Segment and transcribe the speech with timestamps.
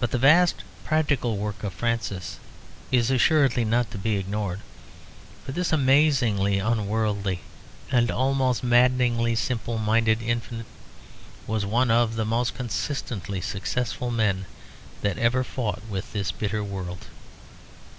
[0.00, 2.38] But the vast practical work of Francis
[2.90, 4.60] is assuredly not to be ignored,
[5.44, 7.40] for this amazingly unworldly
[7.90, 10.64] and almost maddeningly simple minded infant
[11.46, 14.46] was one of the most consistently successful men
[15.02, 17.04] that ever fought with this bitter world.